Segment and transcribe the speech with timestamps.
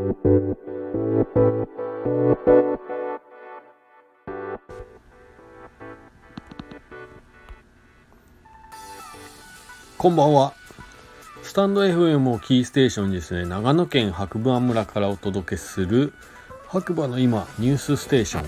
[0.00, 0.04] こ
[10.08, 10.54] んばんは。
[11.42, 16.14] スタンド FM をキーステーションにですね、長野県白馬村からお届けする
[16.68, 18.44] 白馬の今ニュースステーション。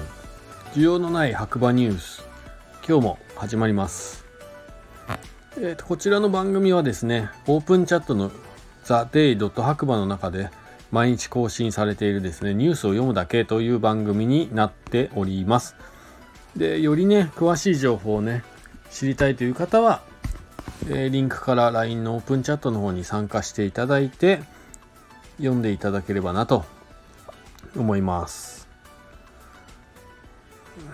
[0.72, 2.26] 需要のない白馬ニュース。
[2.88, 4.24] 今日も始まります。
[5.58, 8.30] えーと、こちらの番組はですね、オープンチャットの
[8.86, 9.50] TheDay.
[9.50, 10.48] 白馬の中で
[10.92, 15.74] 毎日更新されているですね、ニュースを読むだけという番組になっております。
[16.54, 18.44] で、よりね、詳しい情報をね、
[18.90, 20.02] 知りたいという方は、
[20.88, 24.42] えリンクから LINE のオープンチャットの方に参加していただいて
[25.38, 26.64] 読んでいただければなと
[27.76, 28.68] 思います。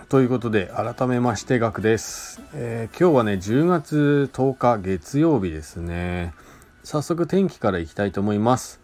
[0.09, 6.33] ということで改めましてガクです、えー、今日はね10月10日月曜日ですね
[6.83, 8.81] 早速天気からいきたいと思います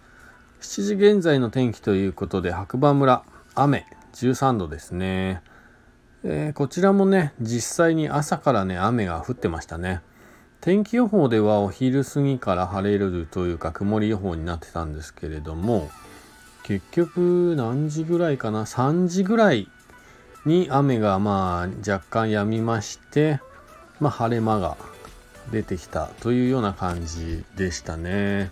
[0.66, 5.44] 7時現在の天気ということで白馬村雨13度ですね、
[6.24, 10.02] えー、こちらもね実際に朝からね雨が降ってましたね。
[10.62, 15.92] 天気予報ではお昼過ぎから晴れるというか曇り予報になってたんですけれども
[16.64, 19.70] 結局何時ぐらいかな3時ぐらい
[20.48, 23.40] に雨がまあ若干止みまして
[24.00, 24.78] まあ晴れ間が
[25.52, 28.50] 出てきたというような感じでしたね。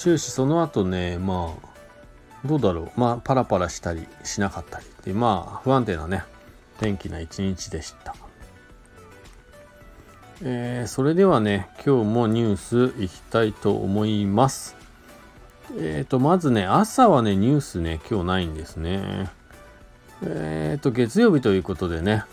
[0.00, 6.24] 終始その後ねまあどうだろうまあパラパラしたりしなかったりでまあ不安定なね
[6.78, 8.14] 天気な一日でした
[10.42, 14.74] えー、それではね、今日もニュースいきたいと思います。
[15.76, 19.28] えっ、ー、と、まずね、朝はね、ニュースね、今日ないんですね。
[20.22, 22.24] えっ、ー、と、月曜日ということでね、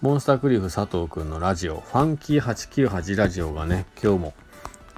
[0.00, 4.34] モンスタークリフ佐藤くんのラジオ、ファンキー898ラジオがね、今日も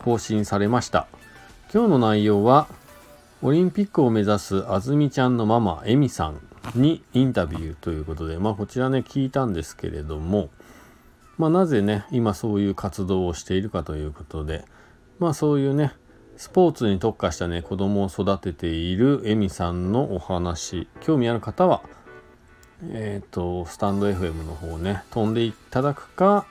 [0.02, 1.06] 更新されました。
[1.74, 2.68] 今日の内容は、
[3.42, 6.40] オリンピックを目指すあずみちゃんのママ、エミさん
[6.76, 10.50] にインタビューということで、まあこちらね、聞いたんですけれども、
[11.36, 14.64] まあ、なぜね今そういう活動をしているかということで
[15.18, 15.92] まあそういうね
[16.36, 21.82] スポーツに特化したね子供を育てているエミさんのお話興味ある方は
[22.90, 26.46] えっ、ー、とスタンド FM の方ね飛んでいただくか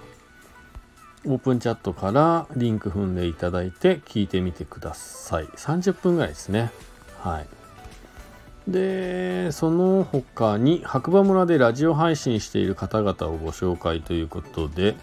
[1.25, 6.71] オープンチャットからリンク踏んでいただいて聞いてみてください30分ぐらいですね
[7.19, 7.47] はい
[8.67, 14.95] で、その他に白馬村でラジオ配信している方々をご紹介ということで、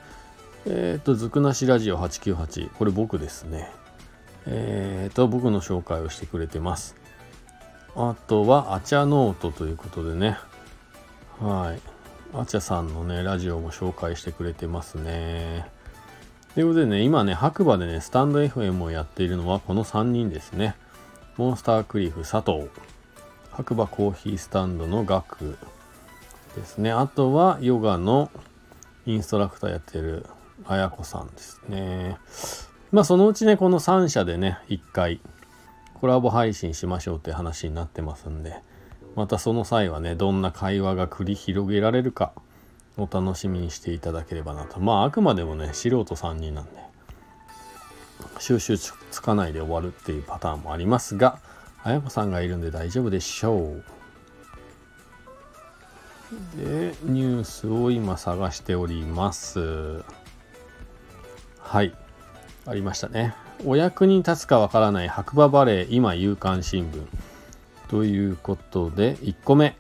[0.67, 3.71] えっ、ー、と、ずくなしラジオ898、これ僕ですね。
[4.47, 6.97] えっ、ー、と、僕の紹介をしてくれてます。
[7.95, 10.39] あとは、アチャノートということでね。
[11.39, 11.81] はい。
[12.37, 15.67] アチャさんのね、ラジオも紹介してくれてますね。
[16.55, 20.75] ということでね、今ね、白馬でね、スタンド FM をやっているのはこの3人ですね。
[21.37, 22.69] モンスタークリフ佐藤。
[23.53, 25.57] 白馬コーヒースタンドのガク
[26.57, 26.91] ですね。
[26.91, 28.33] あとはヨガの
[29.07, 30.27] インストラクターやってる
[30.67, 32.19] あやこさんですね。
[32.91, 35.21] まあそのうちね、この3社でね、1回
[36.01, 38.57] コラボ配信しましょうって話になってますんで、
[39.15, 42.33] またその際はね、どんな会話が繰り広げられるか、
[42.97, 44.81] お楽しみにしていただければなと。
[44.81, 46.71] まああくまでもね、素人3人なんで、
[48.39, 48.93] 収集つ
[49.23, 51.39] かないで終わるっていうパターンもありますが、
[51.83, 53.85] あやこさんがいるんで大丈夫でしょう。
[56.57, 60.05] で、ニュースを今探しております。
[61.59, 61.95] はい。
[62.67, 63.35] ありましたね。
[63.65, 67.07] お役に立つかわからない白馬バレー今夕刊新聞。
[67.89, 69.77] ということで、1個目。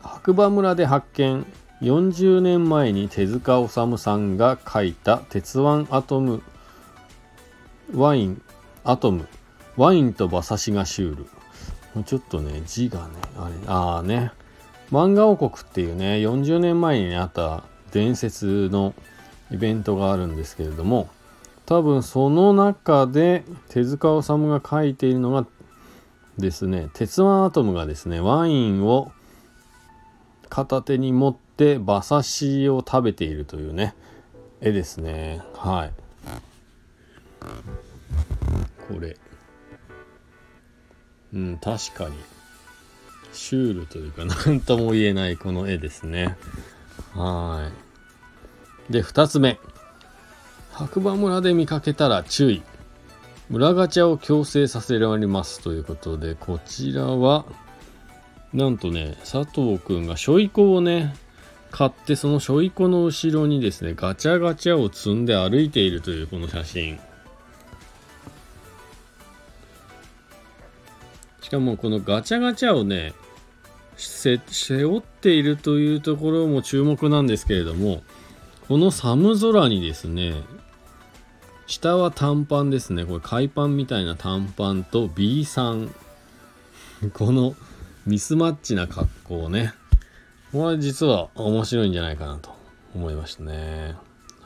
[0.00, 1.44] 白馬村で発見。
[1.82, 6.42] 40年前に手塚治虫さんが書いた鉄腕アトム
[7.94, 8.42] ワイン
[8.84, 9.28] アトム
[9.76, 11.26] ワインと馬刺しがシュール。
[11.94, 13.06] もうちょっとね、字がね、
[13.38, 14.32] あれ、ああね、
[14.90, 17.62] 漫画王国っていうね、40年前に、あった
[17.92, 18.94] 伝説の
[19.50, 21.08] イベントがあるんですけれども、
[21.66, 25.46] 多分その中で手塚治虫が書いているのが
[26.38, 29.12] ですね、鉄腕アトムがですね、ワインを
[30.48, 33.94] 片手に持って馬刺しを食べているというね、
[34.60, 35.42] 絵ですね。
[35.54, 35.92] はい。
[38.88, 39.16] これ。
[41.32, 42.16] うん、確かに。
[43.32, 46.36] シュールというか、何とも言えないこの絵ですね。
[47.14, 47.70] は
[48.88, 48.92] い。
[48.92, 49.58] で、二つ目。
[50.72, 52.62] 白馬村で見かけたら注意。
[53.48, 57.44] 村ガチャを強制させられますということで、こちらは、
[58.52, 61.14] なんとね、佐藤くんがしょいこをね、
[61.76, 66.98] 買ってそのしょいこの後ろにですね、ガチャガチャを積んで歩いているというこの写真。
[71.42, 73.12] しかもこのガチャガチャをね
[73.98, 74.38] 背
[74.84, 78.02] 負っているというところも注目なんですけれども
[78.66, 80.32] この寒空にですね
[81.66, 85.94] 下は短パンですねこれ海パンみたいな短パンと B さん
[87.12, 87.54] この
[88.06, 89.74] ミスマッチな格好ね
[90.56, 92.50] これ実は面白いんじゃないかなと
[92.94, 93.94] 思いましたね。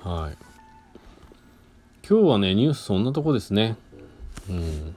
[0.03, 0.37] はい。
[2.05, 3.77] 今日はねニュースそんなとこですね。
[4.49, 4.97] うん。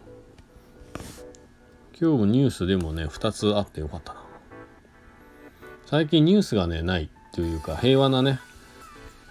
[2.02, 4.24] 今日もニュースでもね2つあってよかったな。
[5.86, 8.40] 最近ニュースがねないというか平和なね、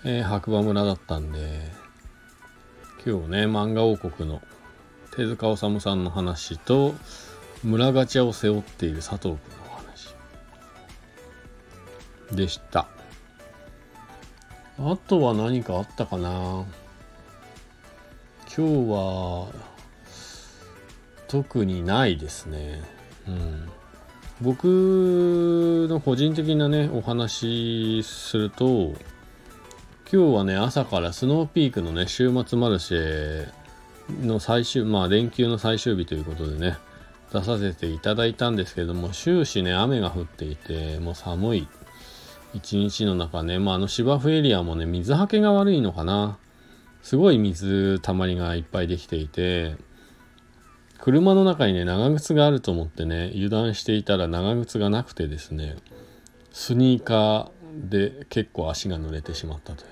[0.04, 1.72] えー、白馬村だったんで
[3.04, 4.40] 今日ね漫画王国の
[5.16, 6.94] 手塚治虫さんの話と
[7.64, 9.38] 村ガチャを背負っている佐藤君。
[9.56, 9.61] の
[12.34, 12.88] でした。
[14.78, 16.64] あとは何かあったかな？
[18.54, 19.48] 今日は
[21.28, 22.82] 特にないですね。
[23.28, 23.68] うん。
[24.40, 28.94] 僕の個人的なねお話すると
[30.12, 33.48] 今日はね朝からスノーピークのね週末マルシェ
[34.20, 36.76] の最終まあ連休の最終日ということでね
[37.32, 41.68] 出させていただいたんですけども終始ね雨が降っていてもう寒い。
[42.54, 46.38] 一日の中ねまああの芝生エリアもね水はけが悪いのかな。
[47.02, 49.74] すごい水たまりがいっぱいできていて
[51.00, 55.74] 車の中にね長靴があると思ってね油断していたら長靴がなくてですね
[56.52, 59.90] スニーカーで結構足が濡れてしまったという。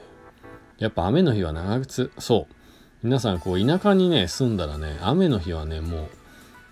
[0.79, 2.11] やっぱ雨の日は長靴。
[2.19, 2.55] そう。
[3.03, 6.09] 皆さんこう田舎にね住んだらね雨の日はねもう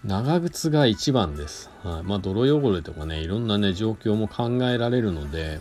[0.04, 5.60] 長靴が一番です、はい、まあ泥汚れとかねいろんなね状況も考えられるので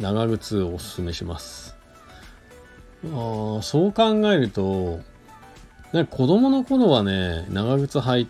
[0.00, 1.76] 長靴をおすすめします。
[3.04, 5.00] あそう考えると
[5.92, 8.26] なんか子供の頃はね長靴履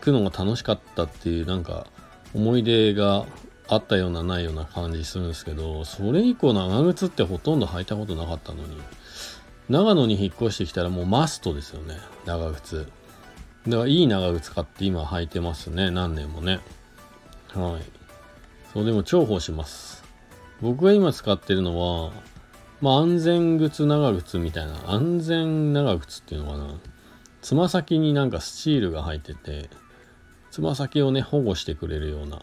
[0.00, 1.86] くのが楽しかったっていうなんか
[2.34, 3.26] 思い出が
[3.68, 8.76] あったようなないような感じするんですけどそれ以降長靴ってほとんど履いたことなかったのに
[9.68, 11.96] 長野に引っ越してきたらもうマストですよね
[12.26, 12.86] 長靴。
[13.66, 16.60] だからいい長靴買って今履いてますね何年もね。
[17.54, 17.82] はい。
[18.72, 20.03] そうでも重宝します。
[20.60, 22.12] 僕が今使ってるのは
[22.80, 26.74] まあ安全靴長靴みたいな安全長靴っていうのかな。
[27.42, 29.68] つま先になんかスチールが入ってて
[30.50, 32.40] つま先をね保護してくれるような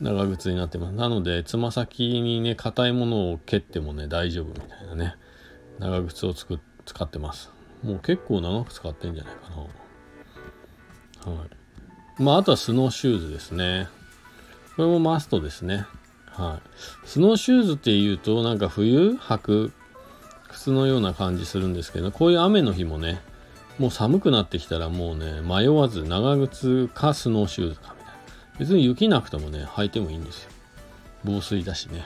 [0.00, 0.92] 長靴になってます。
[0.94, 5.14] なのでつま先にね硬いものを蹴ってもね大丈夫みたいなね
[5.78, 7.50] 長靴をつく使ってます。
[7.82, 9.50] もう結構長く使ってんじゃないか
[11.26, 11.32] な。
[11.32, 12.22] はい。
[12.22, 13.88] まああとはスノーシューズですね。
[14.76, 15.86] これもマストですね。
[16.36, 17.08] はい。
[17.08, 19.72] スノーシューズっていうとなんか冬履く
[20.48, 23.20] 靴のような感じするんですけどこういう雨の日もね
[23.78, 28.20] もう寒くなってきたらもうね迷わず長靴かスノーシューズかみたいな。
[28.58, 30.50] 別に雪なくてもね履いてもいいんですよ。
[31.24, 32.04] 防水だしね。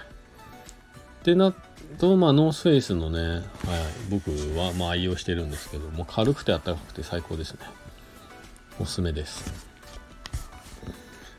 [1.21, 1.53] ってな
[1.99, 3.43] とまあノースフェイスのね、はい、
[4.11, 7.61] 僕はまあ愛用してるんですけども軽くて暖かくて最高ですね。
[8.81, 9.71] おすすめです。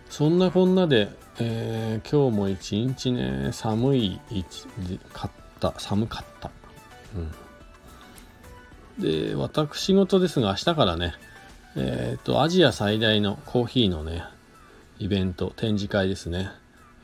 [0.09, 1.09] そんなこんなで、
[1.43, 4.21] えー、今日も一日ね寒い
[5.11, 6.51] かった寒かった
[7.15, 7.31] うん
[9.01, 11.15] で、私事ですが、明日からね、
[11.75, 14.23] えっ、ー、と、アジア最大のコーヒーのね、
[14.99, 16.51] イベント、展示会ですね。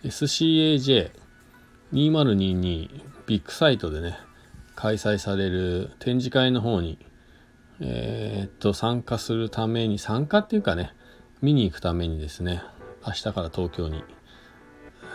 [0.04, 2.90] SCAJ2022
[3.26, 4.20] ビッグサイトでね、
[4.76, 7.00] 開催される展示会の方に、
[7.80, 10.94] えっ、と、参加するために、参加っていうかね、
[11.42, 12.62] 見に行くためにですね、
[13.06, 14.04] 明日から東京に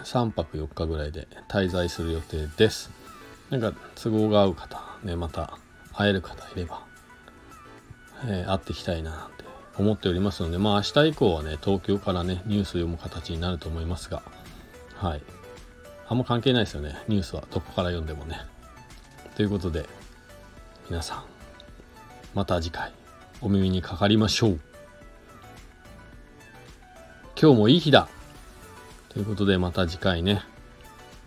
[0.05, 2.91] 3泊4日ぐらいで滞在する予定です。
[3.51, 5.59] なんか都合が合う方、ね、また
[5.93, 6.85] 会える方いれば、
[8.25, 9.45] えー、会っていきたいななんて
[9.77, 14.23] 思っておりますので、まあ明日以降はね、東京からね、ニュース読む形になると思いますが、
[14.97, 15.23] はい。
[16.09, 18.41] あんま関係ないですよね、ニュースはどこから読んでもね。
[19.35, 19.89] ということで、
[20.91, 21.25] 皆さん、
[22.35, 22.93] また次回、
[23.41, 24.61] お耳にかかりましょう。
[27.41, 28.09] 今日もいい日だ
[29.13, 30.43] ということで、また次回ね。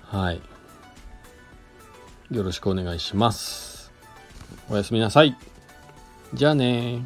[0.03, 0.41] はい。
[2.31, 3.91] よろしくお願いします。
[4.69, 5.37] おやすみなさい。
[6.33, 7.05] じゃあね